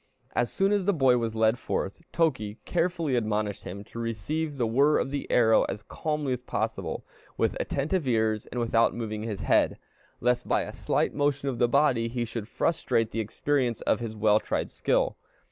[0.35, 4.65] As soon as the boy was led forth, Toki carefully admonished him to receive the
[4.65, 7.05] whir of the arrow as calmly as possible,
[7.37, 9.77] with attentive ears, and without moving his head,
[10.19, 14.15] lest by a slight motion of the body he should frustrate the experience of his
[14.15, 15.17] well tried skill.